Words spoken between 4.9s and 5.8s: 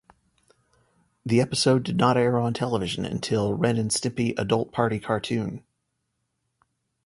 Cartoon".